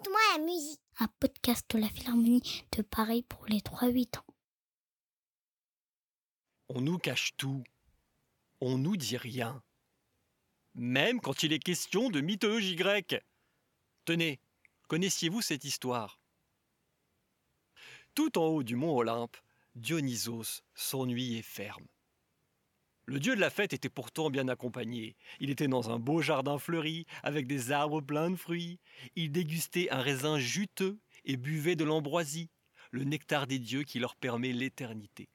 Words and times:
Raconte-moi 0.00 0.20
la 0.38 0.44
musique. 0.44 0.80
Un 0.98 1.08
podcast 1.18 1.70
de 1.74 1.78
la 1.78 1.88
Philharmonie 1.88 2.64
de 2.72 2.80
Paris 2.80 3.22
pour 3.28 3.44
les 3.46 3.60
3-8 3.60 4.18
ans. 4.18 4.34
On 6.70 6.80
nous 6.80 6.96
cache 6.96 7.36
tout. 7.36 7.62
On 8.62 8.78
nous 8.78 8.96
dit 8.96 9.18
rien. 9.18 9.62
Même 10.74 11.20
quand 11.20 11.42
il 11.42 11.52
est 11.52 11.58
question 11.58 12.08
de 12.08 12.22
mythologie 12.22 12.76
grecque. 12.76 13.16
Tenez, 14.06 14.40
connaissiez-vous 14.88 15.42
cette 15.42 15.64
histoire? 15.64 16.18
Tout 18.14 18.38
en 18.38 18.46
haut 18.46 18.62
du 18.62 18.76
mont 18.76 18.96
Olympe, 18.96 19.36
Dionysos 19.74 20.62
s'ennuyait 20.74 21.42
ferme. 21.42 21.86
Le 23.10 23.18
dieu 23.18 23.34
de 23.34 23.40
la 23.40 23.50
fête 23.50 23.72
était 23.72 23.88
pourtant 23.88 24.30
bien 24.30 24.46
accompagné. 24.46 25.16
Il 25.40 25.50
était 25.50 25.66
dans 25.66 25.90
un 25.90 25.98
beau 25.98 26.22
jardin 26.22 26.58
fleuri, 26.58 27.06
avec 27.24 27.48
des 27.48 27.72
arbres 27.72 28.00
pleins 28.00 28.30
de 28.30 28.36
fruits. 28.36 28.78
Il 29.16 29.32
dégustait 29.32 29.90
un 29.90 30.00
raisin 30.00 30.38
juteux 30.38 30.96
et 31.24 31.36
buvait 31.36 31.74
de 31.74 31.82
l'ambroisie, 31.82 32.50
le 32.92 33.02
nectar 33.02 33.48
des 33.48 33.58
dieux 33.58 33.82
qui 33.82 33.98
leur 33.98 34.14
permet 34.14 34.52
l'éternité. 34.52 35.28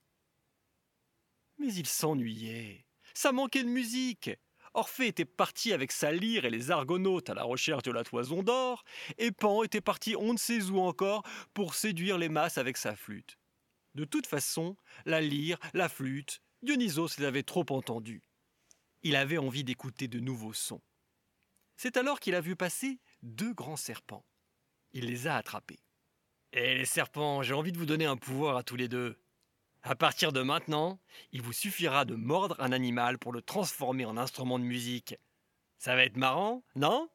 Mais 1.58 1.74
il 1.74 1.86
s'ennuyait. 1.86 2.86
Ça 3.14 3.34
manquait 3.34 3.66
de 3.66 3.70
musique. 3.70 4.32
Orphée 4.74 5.08
était 5.08 5.26
parti 5.26 5.74
avec 5.74 5.92
sa 5.92 6.14
lyre 6.14 6.46
et 6.46 6.52
les 6.52 6.72
argonautes 6.72 7.30
à 7.30 7.34
la 7.34 7.44
recherche 7.44 7.84
de 7.84 7.92
la 7.92 8.06
toison 8.06 8.42
d'or, 8.42 8.86
et 9.18 9.34
Pan 9.34 9.64
était 9.64 9.82
parti 9.82 10.16
on 10.16 10.32
ne 10.32 10.38
sait 10.38 10.64
où 10.64 10.80
encore 10.80 11.24
pour 11.54 11.76
séduire 11.76 12.18
les 12.20 12.30
masses 12.30 12.58
avec 12.58 12.78
sa 12.78 12.96
flûte. 12.96 13.38
De 13.96 14.06
toute 14.06 14.28
façon, 14.28 14.78
la 15.06 15.20
lyre, 15.20 15.58
la 15.74 15.90
flûte, 15.90 16.42
Dionysos 16.66 17.18
les 17.18 17.26
avait 17.26 17.44
trop 17.44 17.66
entendus. 17.70 18.24
Il 19.04 19.16
avait 19.16 19.38
envie 19.38 19.64
d'écouter 19.64 20.08
de 20.08 20.20
nouveaux 20.20 20.54
sons. 20.54 20.82
C'est 21.78 21.98
alors 21.98 22.20
qu'il 22.20 22.36
a 22.36 22.42
vu 22.42 22.56
passer 22.56 23.00
deux 23.22 23.54
grands 23.54 23.76
serpents. 23.76 24.26
Il 24.94 25.06
les 25.06 25.28
a 25.28 25.36
attrapés. 25.36 25.80
Eh 26.54 26.76
les 26.76 26.86
serpents, 26.86 27.44
j'ai 27.44 27.54
envie 27.54 27.72
de 27.72 27.78
vous 27.78 27.86
donner 27.86 28.06
un 28.06 28.18
pouvoir 28.18 28.58
à 28.58 28.64
tous 28.64 28.76
les 28.76 28.88
deux. 28.88 29.20
À 29.84 29.96
partir 29.96 30.32
de 30.32 30.42
maintenant, 30.42 31.00
il 31.32 31.42
vous 31.42 31.54
suffira 31.54 32.06
de 32.06 32.16
mordre 32.16 32.56
un 32.60 32.72
animal 32.72 33.20
pour 33.20 33.32
le 33.32 33.42
transformer 33.42 34.06
en 34.06 34.18
instrument 34.18 34.58
de 34.58 34.64
musique. 34.64 35.16
Ça 35.78 35.96
va 35.96 36.04
être 36.04 36.18
marrant, 36.18 36.64
non? 36.76 37.10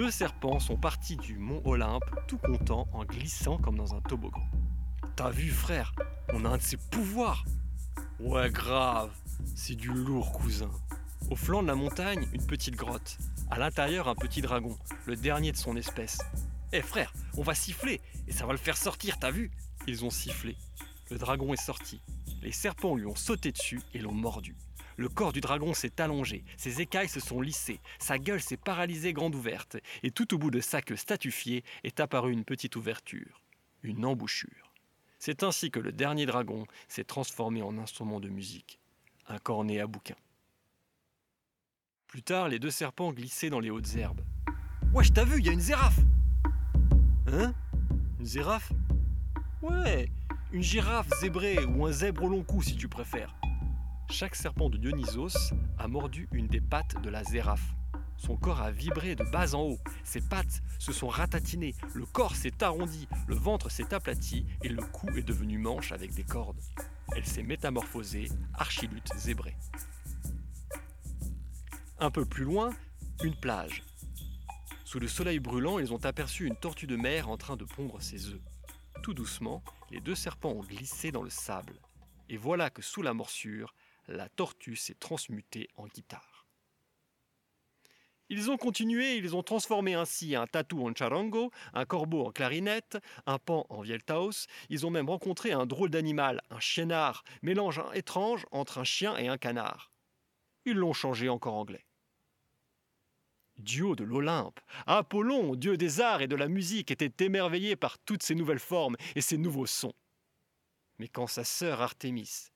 Deux 0.00 0.10
serpents 0.10 0.60
sont 0.60 0.78
partis 0.78 1.18
du 1.18 1.36
mont 1.36 1.60
Olympe 1.66 2.04
tout 2.26 2.38
contents 2.38 2.88
en 2.94 3.04
glissant 3.04 3.58
comme 3.58 3.76
dans 3.76 3.94
un 3.94 4.00
toboggan. 4.00 4.48
T'as 5.14 5.28
vu 5.28 5.50
frère, 5.50 5.94
on 6.32 6.46
a 6.46 6.48
un 6.48 6.56
de 6.56 6.62
ses 6.62 6.78
pouvoirs 6.78 7.44
Ouais 8.18 8.48
grave, 8.48 9.10
c'est 9.54 9.74
du 9.74 9.88
lourd 9.88 10.32
cousin. 10.32 10.70
Au 11.30 11.36
flanc 11.36 11.62
de 11.62 11.68
la 11.68 11.74
montagne, 11.74 12.26
une 12.32 12.46
petite 12.46 12.76
grotte. 12.76 13.18
À 13.50 13.58
l'intérieur, 13.58 14.08
un 14.08 14.14
petit 14.14 14.40
dragon, 14.40 14.74
le 15.04 15.16
dernier 15.16 15.52
de 15.52 15.58
son 15.58 15.76
espèce. 15.76 16.16
Eh 16.72 16.80
frère, 16.80 17.12
on 17.36 17.42
va 17.42 17.54
siffler 17.54 18.00
et 18.26 18.32
ça 18.32 18.46
va 18.46 18.52
le 18.52 18.58
faire 18.58 18.78
sortir, 18.78 19.18
t'as 19.18 19.30
vu? 19.30 19.50
Ils 19.86 20.06
ont 20.06 20.10
sifflé. 20.10 20.56
Le 21.10 21.18
dragon 21.18 21.52
est 21.52 21.62
sorti. 21.62 22.00
Les 22.40 22.52
serpents 22.52 22.96
lui 22.96 23.04
ont 23.04 23.16
sauté 23.16 23.52
dessus 23.52 23.82
et 23.92 23.98
l'ont 23.98 24.14
mordu. 24.14 24.56
Le 25.00 25.08
corps 25.08 25.32
du 25.32 25.40
dragon 25.40 25.72
s'est 25.72 25.98
allongé, 25.98 26.44
ses 26.58 26.82
écailles 26.82 27.08
se 27.08 27.20
sont 27.20 27.40
lissées, 27.40 27.80
sa 27.98 28.18
gueule 28.18 28.42
s'est 28.42 28.58
paralysée 28.58 29.14
grande 29.14 29.34
ouverte, 29.34 29.78
et 30.02 30.10
tout 30.10 30.34
au 30.34 30.36
bout 30.36 30.50
de 30.50 30.60
sa 30.60 30.82
queue 30.82 30.94
statufiée 30.96 31.64
est 31.84 32.00
apparue 32.00 32.34
une 32.34 32.44
petite 32.44 32.76
ouverture, 32.76 33.40
une 33.82 34.04
embouchure. 34.04 34.74
C'est 35.18 35.42
ainsi 35.42 35.70
que 35.70 35.80
le 35.80 35.90
dernier 35.90 36.26
dragon 36.26 36.66
s'est 36.86 37.04
transformé 37.04 37.62
en 37.62 37.78
instrument 37.78 38.20
de 38.20 38.28
musique, 38.28 38.78
un 39.26 39.38
cornet 39.38 39.80
à 39.80 39.86
bouquin. 39.86 40.16
Plus 42.06 42.22
tard, 42.22 42.50
les 42.50 42.58
deux 42.58 42.70
serpents 42.70 43.14
glissaient 43.14 43.48
dans 43.48 43.60
les 43.60 43.70
hautes 43.70 43.96
herbes. 43.96 44.20
Wesh, 44.92 45.14
t'as 45.14 45.24
vu, 45.24 45.38
il 45.38 45.46
y 45.46 45.48
a 45.48 45.52
une 45.52 45.60
zérafe 45.60 45.98
Hein? 47.26 47.54
Une 48.18 48.26
zérafe 48.26 48.70
Ouais, 49.62 50.10
une 50.52 50.62
girafe 50.62 51.08
zébrée 51.22 51.64
ou 51.64 51.86
un 51.86 51.92
zèbre 51.92 52.24
au 52.24 52.28
long 52.28 52.42
cou 52.42 52.60
si 52.60 52.76
tu 52.76 52.86
préfères. 52.86 53.34
Chaque 54.10 54.34
serpent 54.34 54.68
de 54.68 54.76
Dionysos 54.76 55.54
a 55.78 55.86
mordu 55.86 56.28
une 56.32 56.48
des 56.48 56.60
pattes 56.60 57.00
de 57.00 57.08
la 57.08 57.22
zérafe. 57.22 57.74
Son 58.16 58.36
corps 58.36 58.60
a 58.60 58.72
vibré 58.72 59.14
de 59.14 59.22
bas 59.22 59.54
en 59.54 59.62
haut, 59.62 59.78
ses 60.02 60.20
pattes 60.20 60.62
se 60.80 60.92
sont 60.92 61.06
ratatinées, 61.06 61.74
le 61.94 62.04
corps 62.06 62.34
s'est 62.34 62.62
arrondi, 62.62 63.06
le 63.28 63.36
ventre 63.36 63.70
s'est 63.70 63.94
aplati 63.94 64.44
et 64.62 64.68
le 64.68 64.82
cou 64.82 65.08
est 65.16 65.22
devenu 65.22 65.58
manche 65.58 65.92
avec 65.92 66.12
des 66.12 66.24
cordes. 66.24 66.60
Elle 67.16 67.24
s'est 67.24 67.44
métamorphosée, 67.44 68.28
archilute 68.54 69.10
zébrée. 69.16 69.56
Un 72.00 72.10
peu 72.10 72.24
plus 72.24 72.44
loin, 72.44 72.70
une 73.22 73.36
plage. 73.36 73.84
Sous 74.84 74.98
le 74.98 75.08
soleil 75.08 75.38
brûlant, 75.38 75.78
ils 75.78 75.94
ont 75.94 76.04
aperçu 76.04 76.46
une 76.46 76.56
tortue 76.56 76.88
de 76.88 76.96
mer 76.96 77.30
en 77.30 77.36
train 77.36 77.56
de 77.56 77.64
pondre 77.64 78.02
ses 78.02 78.26
œufs. 78.26 78.42
Tout 79.04 79.14
doucement, 79.14 79.62
les 79.92 80.00
deux 80.00 80.16
serpents 80.16 80.50
ont 80.50 80.64
glissé 80.64 81.12
dans 81.12 81.22
le 81.22 81.30
sable. 81.30 81.80
Et 82.28 82.36
voilà 82.36 82.70
que 82.70 82.82
sous 82.82 83.02
la 83.02 83.14
morsure, 83.14 83.74
la 84.10 84.28
tortue 84.28 84.76
s'est 84.76 84.94
transmutée 84.94 85.68
en 85.76 85.86
guitare. 85.86 86.46
Ils 88.28 88.50
ont 88.50 88.56
continué, 88.56 89.16
ils 89.16 89.34
ont 89.34 89.42
transformé 89.42 89.94
ainsi 89.94 90.36
un 90.36 90.46
tatou 90.46 90.86
en 90.86 90.94
charango, 90.94 91.50
un 91.74 91.84
corbeau 91.84 92.26
en 92.26 92.30
clarinette, 92.30 92.98
un 93.26 93.38
pan 93.38 93.66
en 93.70 93.80
vieltaos, 93.80 94.46
ils 94.68 94.86
ont 94.86 94.90
même 94.90 95.08
rencontré 95.10 95.50
un 95.50 95.66
drôle 95.66 95.90
d'animal, 95.90 96.40
un 96.50 96.60
chienard, 96.60 97.24
mélange 97.42 97.82
étrange 97.92 98.46
entre 98.52 98.78
un 98.78 98.84
chien 98.84 99.16
et 99.16 99.26
un 99.26 99.36
canard. 99.36 99.90
Ils 100.64 100.76
l'ont 100.76 100.92
changé 100.92 101.28
encore 101.28 101.54
anglais. 101.54 101.86
Dieu 103.56 103.96
de 103.96 104.04
l'Olympe, 104.04 104.60
Apollon, 104.86 105.56
dieu 105.56 105.76
des 105.76 106.00
arts 106.00 106.22
et 106.22 106.28
de 106.28 106.36
la 106.36 106.48
musique, 106.48 106.92
était 106.92 107.24
émerveillé 107.24 107.74
par 107.74 107.98
toutes 107.98 108.22
ces 108.22 108.36
nouvelles 108.36 108.60
formes 108.60 108.96
et 109.16 109.20
ces 109.20 109.38
nouveaux 109.38 109.66
sons. 109.66 109.92
Mais 110.98 111.08
quand 111.08 111.26
sa 111.26 111.42
sœur 111.44 111.82
Artémis, 111.82 112.50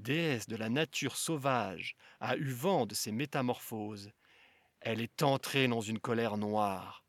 déesse 0.00 0.48
de 0.48 0.56
la 0.56 0.68
nature 0.68 1.16
sauvage, 1.16 1.94
a 2.20 2.36
eu 2.36 2.50
vent 2.50 2.86
de 2.86 2.94
ces 2.94 3.12
métamorphoses, 3.12 4.10
elle 4.80 5.00
est 5.00 5.22
entrée 5.22 5.68
dans 5.68 5.80
une 5.80 5.98
colère 6.00 6.36
noire. 6.36 7.04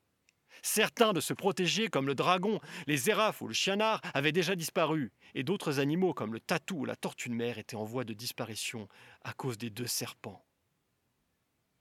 Certains 0.62 1.13
de 1.13 1.22
se 1.22 1.34
protéger, 1.34 1.88
comme 1.88 2.06
le 2.06 2.13
dragon, 2.13 2.59
les 2.85 2.97
zérafes 2.97 3.41
ou 3.41 3.47
le 3.47 3.53
chianard, 3.53 4.01
avaient 4.13 4.31
déjà 4.31 4.56
disparu, 4.56 5.12
et 5.34 5.44
d'autres 5.44 5.80
animaux, 5.80 6.13
comme 6.13 6.34
le 6.34 6.40
tatou 6.40 6.81
ou 6.81 6.85
la 6.85 6.96
tortue 6.96 7.30
de 7.30 7.34
mer, 7.34 7.57
étaient 7.57 7.75
en 7.75 7.84
voie 7.84 8.03
de 8.03 8.13
disparition 8.13 8.88
à 9.24 9.34
cause 9.34 9.57
des 9.57 9.72
deux 9.72 9.88
serpents. 9.88 10.46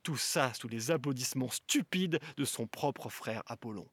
Tout 0.02 0.16
ça 0.16 0.54
sous 0.54 0.68
les 0.68 0.90
applaudissements 0.90 1.50
stupides 1.50 2.20
de 2.38 2.44
son 2.46 2.66
propre 2.66 3.10
frère 3.10 3.42
Apollon. 3.46 3.88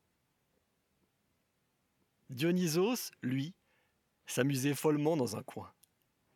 Dionysos, 2.29 3.11
lui, 3.21 3.53
s'amusait 4.25 4.73
follement 4.73 5.17
dans 5.17 5.35
un 5.35 5.43
coin. 5.43 5.73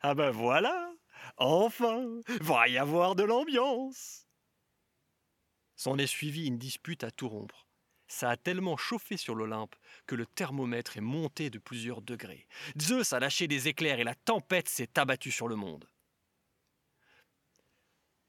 Ah 0.02 0.16
ben 0.16 0.32
voilà 0.32 0.94
Enfin 1.38 2.22
Va 2.42 2.68
y 2.68 2.78
avoir 2.78 3.16
de 3.16 3.24
l'ambiance 3.24 4.26
S'en 5.76 5.98
est 5.98 6.08
suivi 6.08 6.48
une 6.48 6.58
dispute 6.58 7.04
à 7.04 7.12
tout 7.12 7.30
rompre. 7.30 7.68
Ça 8.08 8.30
a 8.30 8.38
tellement 8.38 8.78
chauffé 8.78 9.16
sur 9.16 9.36
l'Olympe 9.36 9.76
que 10.06 10.16
le 10.16 10.26
thermomètre 10.26 10.98
est 10.98 11.02
monté 11.02 11.50
de 11.50 11.60
plusieurs 11.60 12.02
degrés. 12.02 12.48
Zeus 12.80 13.14
a 13.14 13.20
lâché 13.20 13.48
des 13.48 13.68
éclairs 13.68 14.00
et 14.00 14.04
la 14.04 14.16
tempête 14.16 14.68
s'est 14.68 15.00
abattue 15.00 15.32
sur 15.32 15.48
le 15.48 15.56
monde. 15.56 15.88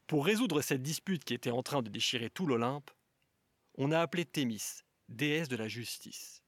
Pour 0.06 0.24
résoudre 0.24 0.60
cette 0.60 0.82
dispute 0.82 1.24
qui 1.24 1.34
était 1.34 1.50
en 1.50 1.62
train 1.62 1.82
de 1.82 1.90
déchirer 1.90 2.30
tout 2.30 2.46
l'Olympe, 2.46 2.90
on 3.76 3.90
a 3.92 4.00
appelé 4.00 4.24
Thémis, 4.24 4.82
déesse 5.08 5.48
de 5.48 5.56
la 5.56 5.68
justice. 5.68 6.42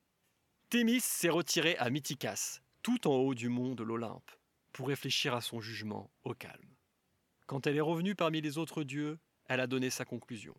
Thémis 0.71 1.01
s'est 1.01 1.31
retirée 1.31 1.77
à 1.79 1.91
Mythicas, 1.91 2.61
tout 2.83 3.09
en 3.09 3.15
haut 3.15 3.35
du 3.35 3.49
mont 3.49 3.75
de 3.75 3.83
l'Olympe, 3.83 4.31
pour 4.75 4.89
réfléchir 4.89 5.35
à 5.35 5.41
son 5.41 5.61
jugement 5.61 6.11
au 6.25 6.35
calme. 6.35 6.75
Quand 7.47 7.67
elle 7.67 7.77
est 7.77 7.81
revenue 7.81 8.15
parmi 8.15 8.43
les 8.43 8.59
autres 8.59 8.83
dieux, 8.83 9.19
elle 9.47 9.61
a 9.61 9.67
donné 9.67 9.89
sa 9.89 10.05
conclusion. 10.05 10.55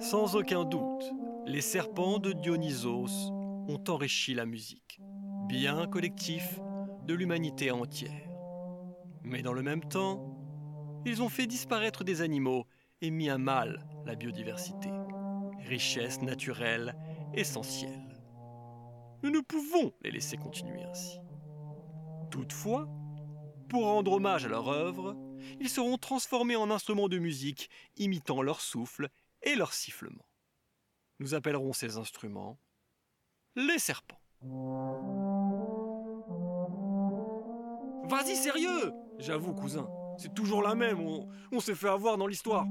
Sans 0.00 0.34
aucun 0.34 0.64
doute, 0.64 1.04
les 1.46 1.60
serpents 1.60 2.18
de 2.18 2.32
Dionysos 2.32 3.30
ont 3.68 3.82
enrichi 3.88 4.34
la 4.34 4.46
musique, 4.46 5.00
bien 5.48 5.86
collectif 5.86 6.58
de 7.06 7.14
l'humanité 7.14 7.70
entière. 7.70 8.28
Mais 9.22 9.42
dans 9.42 9.52
le 9.52 9.62
même 9.62 9.84
temps, 9.84 10.36
ils 11.06 11.22
ont 11.22 11.28
fait 11.28 11.46
disparaître 11.46 12.02
des 12.02 12.20
animaux 12.20 12.66
et 13.00 13.10
mis 13.10 13.30
à 13.30 13.38
mal 13.38 13.86
la 14.06 14.16
biodiversité, 14.16 14.90
richesse 15.68 16.20
naturelle 16.20 16.96
essentielle. 17.34 18.09
Nous 19.22 19.30
ne 19.30 19.40
pouvons 19.40 19.92
les 20.02 20.10
laisser 20.10 20.36
continuer 20.36 20.82
ainsi. 20.82 21.18
Toutefois, 22.30 22.88
pour 23.68 23.84
rendre 23.84 24.12
hommage 24.12 24.46
à 24.46 24.48
leur 24.48 24.68
œuvre, 24.68 25.16
ils 25.60 25.68
seront 25.68 25.98
transformés 25.98 26.56
en 26.56 26.70
instruments 26.70 27.08
de 27.08 27.18
musique 27.18 27.70
imitant 27.96 28.42
leur 28.42 28.60
souffle 28.60 29.08
et 29.42 29.54
leur 29.54 29.72
sifflement. 29.72 30.26
Nous 31.18 31.34
appellerons 31.34 31.72
ces 31.72 31.96
instruments 31.96 32.58
les 33.56 33.78
serpents. 33.78 34.20
Vas-y, 38.08 38.36
sérieux 38.36 38.92
J'avoue, 39.18 39.52
cousin, 39.54 39.88
c'est 40.16 40.32
toujours 40.34 40.62
la 40.62 40.74
même, 40.74 41.00
on, 41.52 41.60
s'est 41.60 41.74
fait 41.74 41.88
avoir 41.88 42.16
dans 42.16 42.26
l'histoire. 42.26 42.64